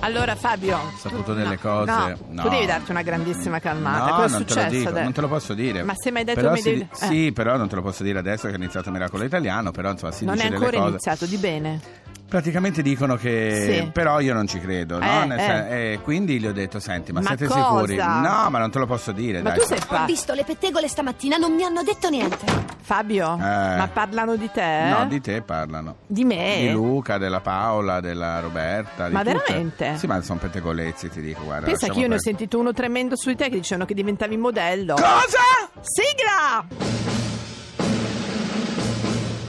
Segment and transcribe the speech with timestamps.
[0.00, 1.90] Allora Fabio, Ho saputo tu- delle no, cose.
[1.90, 2.42] no, No.
[2.42, 4.04] tu devi darti una grandissima calmata.
[4.10, 5.02] No, Cosa è non te lo dico, adesso?
[5.04, 5.82] non te lo posso dire.
[5.82, 7.06] Ma se mi hai detto Però mi si devi- di- eh.
[7.06, 10.12] Sì, però non te lo posso dire adesso che è iniziato Miracolo Italiano, però insomma
[10.12, 10.90] si non è dice delle ancora cose.
[10.90, 11.80] iniziato, di bene.
[12.28, 13.90] Praticamente dicono che Sì.
[13.92, 15.04] però io non ci credo, no?
[15.04, 15.42] Eh, Nel eh.
[15.42, 17.60] sen- eh, quindi gli ho detto "Senti, ma, Ma siete cosa?
[17.60, 19.58] sicuri?" No, ma non te lo posso dire, Ma dai.
[19.58, 22.71] tu sei Ho fa- visto le pettegole stamattina, non mi hanno detto niente.
[22.84, 24.88] Fabio, ma parlano di te?
[24.90, 25.96] No, di te parlano.
[26.06, 26.56] Di me?
[26.62, 29.06] Di Luca, della Paola, della Roberta.
[29.06, 29.32] di Ma tutte.
[29.46, 29.96] veramente?
[29.96, 31.66] Sì, ma sono pettegolezzi, ti dico, guarda.
[31.66, 34.36] Pensa che io ne ho sentito uno tremendo su di te che dicevano che diventavi
[34.36, 34.94] modello.
[34.94, 35.70] Cosa?
[35.80, 36.64] Sigla!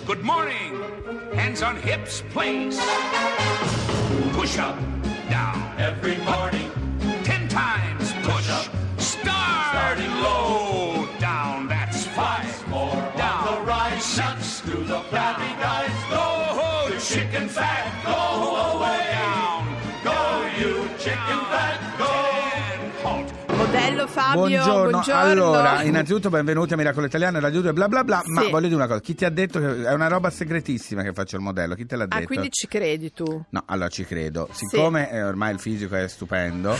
[0.05, 0.79] Good morning.
[1.35, 2.79] Hands on hips, please.
[4.33, 4.75] Push up,
[5.29, 5.59] down.
[5.77, 6.69] Every morning.
[7.23, 7.82] Ten times
[15.13, 15.93] flabby guys.
[16.09, 16.89] Go.
[16.89, 17.85] The chicken fat.
[18.03, 18.11] Go
[18.73, 19.05] away.
[20.03, 20.11] Go,
[20.59, 21.79] you chicken fat.
[21.97, 23.55] Go.
[23.55, 24.89] Modello Fabio, Buongiorno.
[24.89, 25.19] buongiorno.
[25.21, 28.21] Allora, innanzitutto benvenuti a Miracolo Italiano, Radio 2, bla bla bla.
[28.25, 28.49] Ma Sì.
[28.49, 31.35] voglio dire una cosa: chi ti ha detto che è una roba segretissima che faccio
[31.35, 31.75] il modello?
[31.75, 32.23] Chi te l'ha detto?
[32.23, 33.43] Ah, quindi ci credi tu?
[33.49, 34.49] No, allora ci credo.
[34.51, 36.75] Siccome eh, ormai il fisico è stupendo.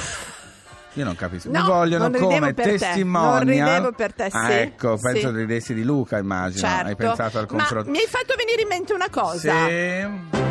[0.93, 1.49] Io non capisco.
[1.49, 5.35] No, Mi vogliono come per te, non ridevo per te, Ah, sì, ecco, penso sì.
[5.35, 6.67] ridessi di Luca, immagino.
[6.67, 6.87] Certo.
[6.87, 7.85] Hai pensato al confronto.
[7.85, 9.65] Ma mi hai fatto venire in mente una cosa.
[9.67, 10.42] Sì.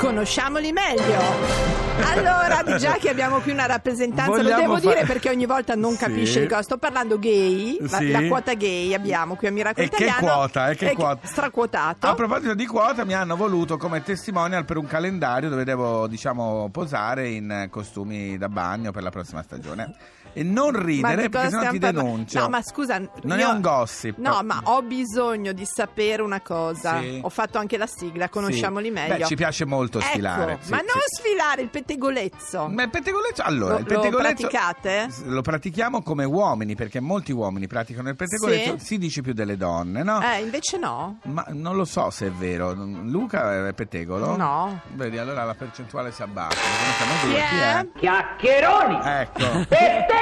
[0.00, 1.68] Conosciamoli meglio.
[2.02, 5.74] Allora, già che abbiamo qui una rappresentanza, Vogliamo lo devo fa- dire perché ogni volta
[5.74, 5.98] non Sì.
[5.98, 6.62] capisce di cosa.
[6.62, 8.10] Sto parlando gay, la, Sì.
[8.10, 10.34] la quota gay abbiamo qui a Miracolo E che Italiano.
[10.36, 11.26] quota, e che quota?
[11.26, 12.06] Straquotato.
[12.06, 16.70] A proposito di quota, mi hanno voluto come testimonial per un calendario dove devo, diciamo,
[16.72, 19.94] posare in costumi da bagno per la prossima stagione.
[20.32, 22.38] E non ridere perché sennò ti parla- denuncio.
[22.40, 24.16] No, ma scusa, Non io- è un gossip.
[24.18, 27.00] No, ma ho bisogno di sapere una cosa.
[27.00, 27.18] Sì.
[27.22, 28.92] Ho fatto anche la sigla, conosciamoli Sì.
[28.92, 29.16] meglio.
[29.16, 30.58] Beh, ci piace molto Ecco, sfilare.
[30.60, 30.84] sì, ma sì.
[30.86, 32.68] non sfilare il pettegolezzo.
[32.68, 35.08] Ma il pettegolezzo, allora, Lo- il lo pettegolezzo praticate?
[35.24, 38.84] Lo pratichiamo come uomini, perché molti uomini praticano il pettegolezzo, Sì.
[38.84, 40.20] si dice più delle donne, no?
[40.22, 41.18] Eh, invece no.
[41.24, 42.72] Ma non lo so se è vero.
[42.72, 44.36] Luca è pettegolo?
[44.36, 44.80] No.
[44.94, 46.56] Vedi, allora la percentuale si abbassa.
[46.60, 47.40] non Chi sanno dire
[47.80, 47.86] è?
[47.94, 48.98] chi Chiacchieroni!
[49.02, 49.64] Ecco.
[49.68, 50.18] Pettegoli!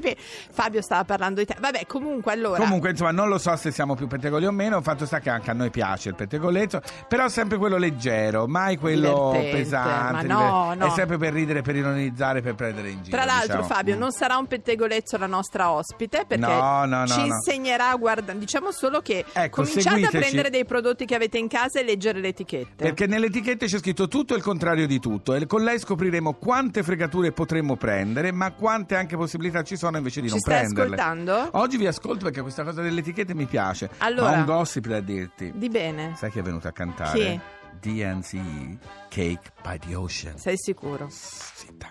[0.00, 0.16] Pi.
[0.50, 1.56] Fabio stava parlando di te.
[1.58, 2.58] Vabbè, comunque allora.
[2.58, 4.80] Comunque, insomma, non lo so se siamo più pettegoli o meno.
[4.82, 9.30] Fatto sta che anche a noi piace il pettegolezzo, però sempre quello leggero, mai quello
[9.32, 10.26] Divertente, pesante.
[10.26, 10.86] ma no, no.
[10.86, 13.16] È sempre per ridere, per ironizzare, per prendere in giro.
[13.16, 13.66] Tra l'altro, diciamo.
[13.74, 13.98] Fabio, Mm.
[13.98, 17.26] non sarà un pettegolezzo la nostra ospite perché No, no, no, ci no.
[17.26, 18.38] insegnerà a guardare.
[18.38, 20.16] Diciamo solo che Ecco, cominciate a seguiteci.
[20.18, 22.84] prendere dei prodotti che avete in casa e leggere le etichette.
[22.84, 26.34] Perché nelle etichette c'è scritto tutto e il contrario di tutto e con lei scopriremo
[26.34, 27.87] quante fregature potremmo prendere,
[28.32, 30.94] ma quante anche possibilità ci sono invece di Ci non stai prenderle.
[30.94, 31.48] ascoltando?
[31.58, 33.90] Oggi vi ascolto perché questa cosa delle etichette mi piace.
[33.98, 34.30] Allora.
[34.30, 35.52] Ma un gossip da dirti.
[35.54, 36.14] Di bene.
[36.16, 37.18] Sai chi è venuto a cantare?
[37.18, 37.40] Chi?
[37.80, 38.78] DNC
[39.08, 40.36] Cake by the Ocean.
[40.38, 41.06] Sei sicuro?
[41.10, 41.90] Zitta.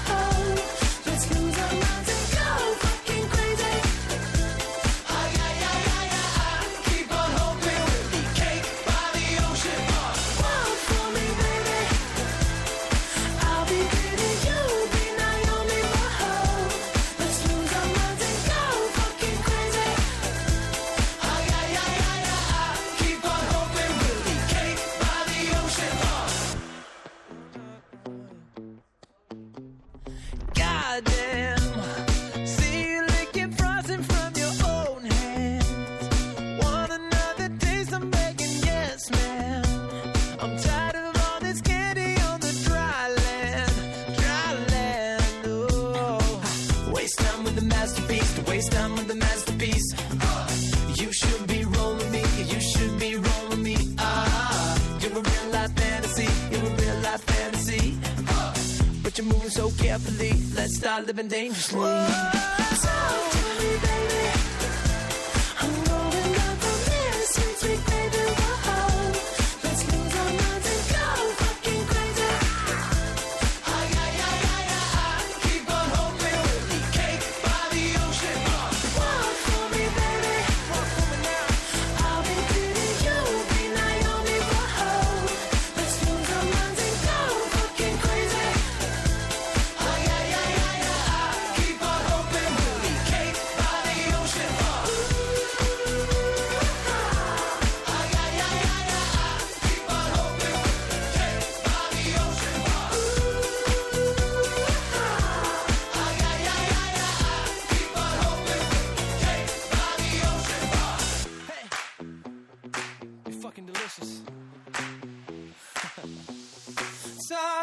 [59.11, 61.81] But you're moving so carefully, let's start living dangerously.
[61.81, 64.20] Talk to me, baby.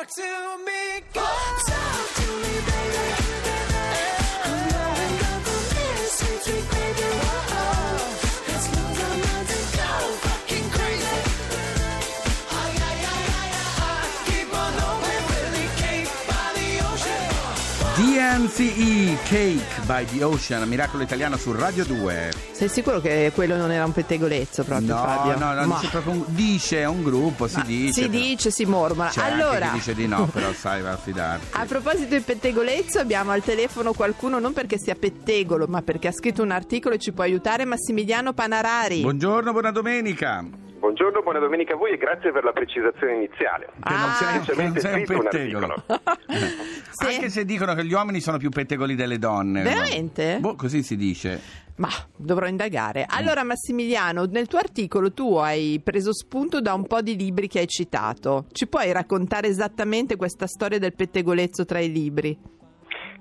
[0.08, 0.67] to me.
[17.98, 22.30] DNCE Cake by the Ocean, miracolo italiano su Radio 2.
[22.52, 25.36] Sei sicuro che quello non era un pettegolezzo proprio, No, Fabio?
[25.36, 27.92] no, no, Ma- dice proprio un, dice, un gruppo, si ma dice.
[27.94, 28.12] si però.
[28.22, 29.08] dice, si mormora.
[29.08, 31.46] C'è allora, dice di no, però sai, va a fidarsi.
[31.50, 36.12] a proposito di pettegolezzo, abbiamo al telefono qualcuno non perché sia pettegolo, ma perché ha
[36.12, 39.00] scritto un articolo e ci può aiutare, Massimiliano Panarari.
[39.00, 40.44] Buongiorno, buona domenica.
[40.78, 43.70] Buongiorno, buona domenica a voi e grazie per la precisazione iniziale.
[43.82, 45.84] Che non sei, che non sei un pettegolo.
[46.98, 47.14] Sì.
[47.14, 49.62] Anche se dicono che gli uomini sono più pettegoli delle donne.
[49.62, 50.38] Veramente?
[50.40, 51.40] Boh, così si dice.
[51.76, 53.06] Ma dovrò indagare.
[53.08, 57.60] Allora, Massimiliano, nel tuo articolo tu hai preso spunto da un po' di libri che
[57.60, 58.46] hai citato.
[58.50, 62.36] Ci puoi raccontare esattamente questa storia del pettegolezzo tra i libri?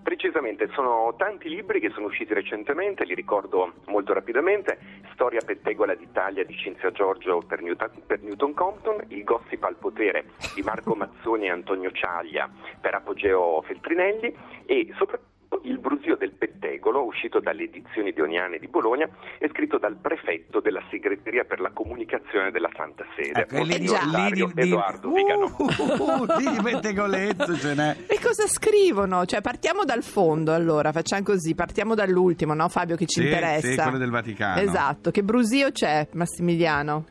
[0.08, 4.80] Precisamente, sono tanti libri che sono usciti recentemente, li ricordo molto rapidamente.
[5.12, 10.28] Storia pettegola d'Italia di Cinzia Giorgio per Newton, per Newton Compton, Il gossip al potere
[10.56, 12.50] di Marco Mazzoni e Antonio Ciaglia
[12.80, 14.34] per Apogeo Feltrinelli
[14.66, 19.08] e soprattutto Il brusio del pettegolo, uscito dalle edizioni dioniane di Bologna
[19.40, 24.04] e scritto dal prefetto della segreteria per la comunicazione della Santa Sede, Ecco, lì, Monsignor
[24.04, 25.56] lì di, Dario di- Edoardo uh, Vigano.
[25.58, 27.96] uh, uh, lì di pettegolezzo ce n'è.
[28.08, 29.26] E cosa scrivono?
[29.26, 33.68] Cioè, partiamo dal fondo allora, facciamo così, partiamo dall'ultimo, no Fabio, che ci Sì, interessa.
[33.70, 34.60] sì, quello del Vaticano.
[34.62, 37.06] Esatto, che brusio c'è, Massimiliano?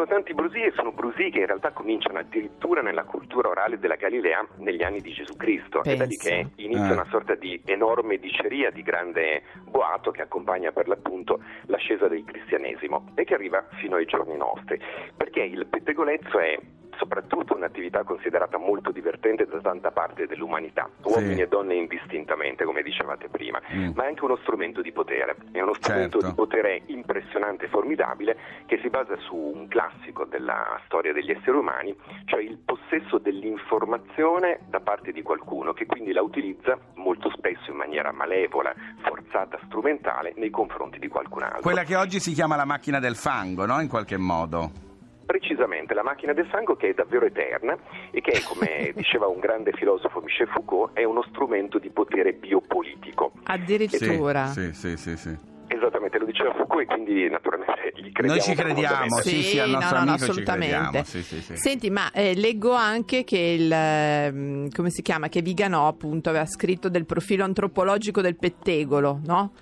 [0.00, 3.96] Sono tanti brusii e sono brusii che in realtà cominciano addirittura nella cultura orale della
[3.96, 5.82] Galilea negli anni di Gesù Cristo.
[5.82, 6.92] È da lì che inizia Eh.
[6.92, 13.10] una sorta di enorme diceria di grande boato che accompagna per l'appunto l'ascesa del cristianesimo
[13.14, 14.80] e che arriva fino ai giorni nostri.
[15.14, 16.58] Perché il pettegolezzo è
[17.00, 23.28] soprattutto un'attività considerata molto divertente da tanta parte dell'umanità, uomini e donne indistintamente, come dicevate
[23.28, 23.92] prima, Mm.
[23.94, 25.34] ma è anche uno strumento di potere.
[25.50, 26.26] È uno strumento Certo.
[26.28, 28.36] di potere impressionante e formidabile
[28.66, 34.60] che si basa su un classico della storia degli esseri umani, cioè il possesso dell'informazione
[34.68, 40.34] da parte di qualcuno che quindi la utilizza molto spesso in maniera malevola, forzata, strumentale
[40.36, 41.60] nei confronti di qualcun altro.
[41.62, 43.80] Quella che oggi si chiama la macchina del fango, no?
[43.80, 44.88] In qualche modo.
[45.30, 47.78] Precisamente, la macchina del fango che è davvero eterna
[48.10, 53.30] e che, come diceva un grande filosofo Michel Foucault, è uno strumento di potere biopolitico.
[53.44, 54.46] Addirittura.
[54.46, 55.36] Sì, sì, sì, sì.
[55.68, 58.26] Esattamente, lo diceva Foucault e quindi naturalmente gli crediamo.
[58.26, 59.28] Noi ci crediamo, profondamente.
[59.28, 60.74] sì, sì, al nostro no, no, amico ci assolutamente.
[60.74, 61.56] crediamo, sì, sì, sì.
[61.56, 65.28] Senti, ma eh, leggo anche che il ehm, come si chiama?
[65.28, 69.52] Che Viganò appunto aveva scritto del profilo antropologico del pettegolo, no?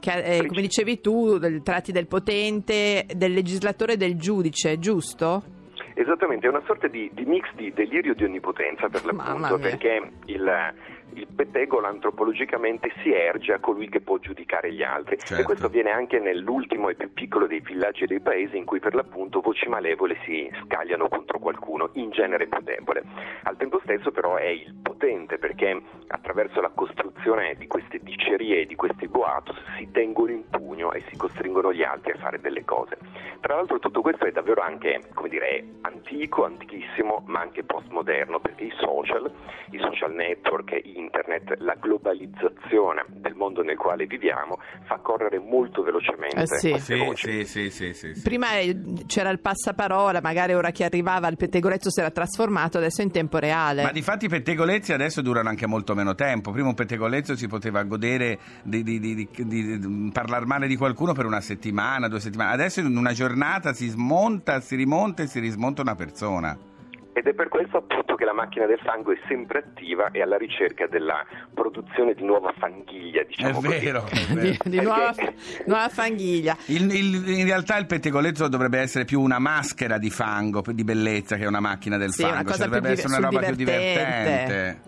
[0.00, 5.56] Che eh, come dicevi tu, del- tratti del potente, del legislatore e del giudice, giusto?
[5.94, 10.72] Esattamente, è una sorta di, di mix di delirio di onnipotenza per l'appunto, perché il,
[11.14, 15.42] il pettegolo antropologicamente si erge a colui che può giudicare gli altri Certo.
[15.42, 18.78] e questo avviene anche nell'ultimo e più piccolo dei villaggi e dei paesi in cui
[18.78, 23.02] per l'appunto voci malevole si scagliano contro qualcuno, in genere più debole.
[23.42, 27.17] Al tempo stesso però è il potente perché attraverso la costruzione
[27.58, 31.82] di queste dicerie e di questi boatos si tengono in pugno e si costringono gli
[31.82, 32.96] altri a fare delle cose.
[33.40, 38.64] Tra l'altro tutto questo è davvero anche, come dire, antico, antichissimo, ma anche postmoderno, perché
[38.64, 39.30] i social,
[39.70, 46.42] i social network, internet, la globalizzazione del mondo nel quale viviamo fa correre molto velocemente
[46.42, 46.78] Eh sì.
[46.78, 47.44] Sì, voci.
[47.44, 48.22] sì, sì, sì, sì, sì.
[48.22, 53.02] Prima eh, c'era il passaparola, magari ora chi arrivava al pettegolezzo si era trasformato, adesso
[53.02, 53.82] è in tempo reale.
[53.82, 56.50] Ma di fatti i pettegolezzi adesso durano anche molto meno tempo.
[56.50, 60.76] Prima un pettegolezzo si poteva godere di, di, di, di- di- di parlare male di
[60.76, 62.52] qualcuno per una settimana, due settimane.
[62.52, 66.56] Adesso in una giornata si smonta, si rimonta e si rismonta una persona.
[67.12, 70.36] Ed è per questo appunto che la macchina del fango è sempre attiva e alla
[70.36, 73.66] ricerca della produzione di nuova fanghiglia, È diciamo così.
[73.80, 74.56] vero, è di, vero.
[74.64, 75.34] di nuova, Perché-
[75.66, 76.56] nuova fanghiglia.
[76.66, 81.34] Il- il- in realtà il pettegolezzo dovrebbe essere più una maschera di fango, di bellezza
[81.34, 82.34] che una macchina del Sì, fango.
[82.36, 84.80] una cosa Cioè, dovrebbe essere una roba più divertente.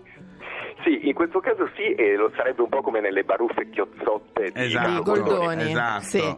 [1.21, 5.03] Questo caso sì, e lo sarebbe un po' come nelle baruffe chiozzotte di Esatto.
[5.03, 5.69] Goldoni.
[5.69, 6.03] Esatto.
[6.03, 6.37] Sì.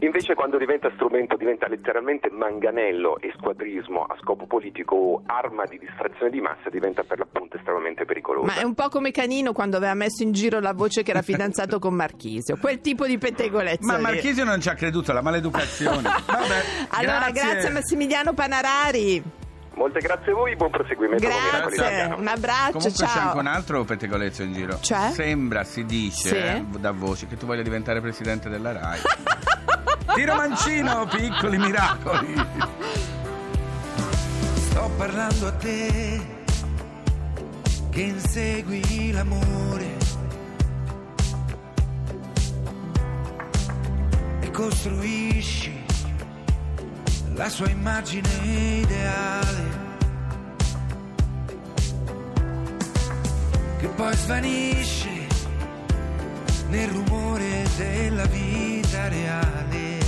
[0.00, 5.78] Invece quando diventa strumento diventa letteralmente manganello e squadrismo a scopo politico o arma di
[5.78, 8.46] distrazione di massa diventa per l'appunto estremamente pericoloso.
[8.46, 11.22] Ma è un po' come Canino quando aveva messo in giro la voce che era
[11.22, 12.56] fidanzato con Marchisio.
[12.56, 13.86] Quel tipo di pettegolezzo.
[13.86, 14.02] Ma lì.
[14.02, 16.02] Marchisio non ci ha creduto, la maleducazione.
[16.26, 17.70] Vabbè, Allora, grazie.
[17.70, 19.43] Massimiliano Panarari.
[19.76, 23.26] Molte grazie a voi, buon proseguimento con Miracoli Grazie, un abbraccio, Comunque c'è ciao.
[23.28, 24.78] anche un altro pettegolezzo in giro.
[24.80, 25.10] Cioè?
[25.12, 26.36] Sembra, si dice, Sì?
[26.36, 29.00] eh, da voci, che tu voglia diventare presidente della RAI.
[30.14, 32.34] Tiro mancino, piccoli miracoli.
[34.54, 36.32] Sto parlando a te
[37.90, 39.92] che insegui l'amore
[44.40, 45.83] e costruisci
[47.34, 49.82] la sua immagine ideale
[53.78, 55.26] che poi svanisce
[56.68, 59.98] nel rumore della vita reale.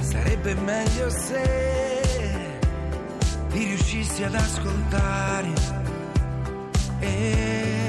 [0.00, 2.02] Sarebbe meglio se
[3.50, 5.52] ti riuscissi ad ascoltare
[7.00, 7.88] e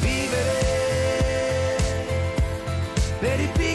[0.00, 0.68] vivere
[3.18, 3.69] per i piccoli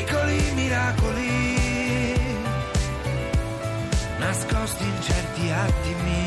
[4.66, 6.26] nascosti in certi attimi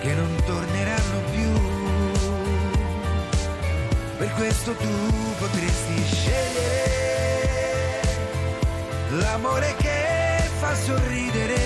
[0.00, 1.52] che non torneranno più.
[4.18, 6.90] Per questo tu potresti scegliere
[9.10, 11.60] l'amore che fa sorridere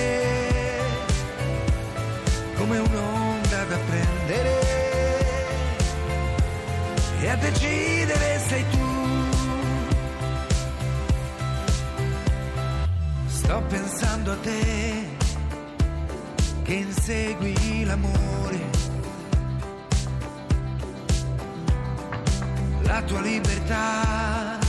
[2.55, 4.59] come un'onda da prendere
[7.21, 8.76] e a decidere sei tu.
[13.47, 15.07] Sto pensando a te
[16.63, 18.59] che insegui l'amore.
[22.81, 24.59] La tua libertà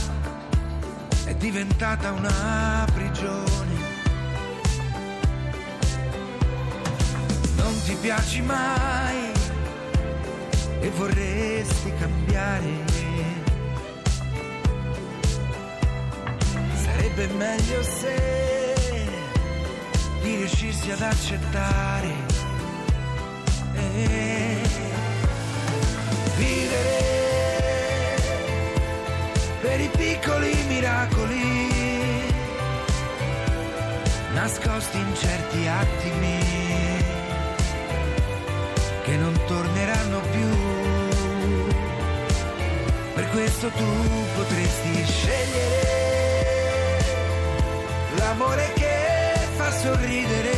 [1.25, 3.73] è diventata una prigione.
[7.57, 9.31] Non ti piaci mai
[10.79, 12.85] e vorresti cambiare.
[16.75, 18.58] Sarebbe meglio se
[20.49, 22.07] ti riuscissi ad accettare
[23.75, 24.57] e
[26.37, 27.07] vivere
[29.61, 31.67] per i piccoli miracoli
[34.33, 36.37] nascosti in certi attimi
[39.03, 40.49] che non torneranno più.
[43.15, 43.85] Per questo tu
[44.35, 45.97] potresti scegliere
[48.17, 48.78] l'amore che
[49.89, 50.57] sorridere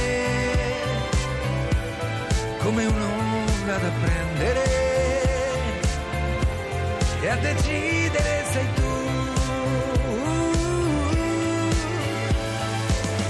[2.60, 4.64] come un'onda da prendere
[7.22, 8.90] e a decidere sei tu.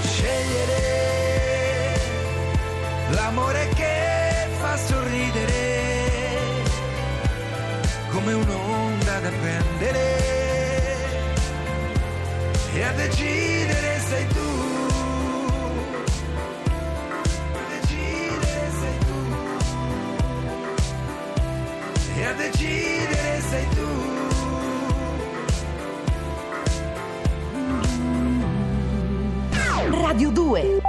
[0.02, 0.80] Scegliere
[3.10, 5.60] l'amore che fa sorridere
[8.10, 10.30] come un'onda da prendere
[12.74, 13.61] e a decidere
[22.52, 23.90] decidere sei tu.
[29.90, 30.81] Radio 2